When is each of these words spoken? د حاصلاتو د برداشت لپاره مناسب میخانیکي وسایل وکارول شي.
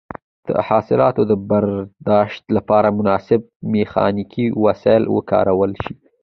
د 0.47 0.49
حاصلاتو 0.67 1.21
د 1.31 1.33
برداشت 1.49 2.43
لپاره 2.57 2.95
مناسب 2.99 3.39
میخانیکي 3.73 4.45
وسایل 4.63 5.03
وکارول 5.15 5.71
شي. 5.83 5.93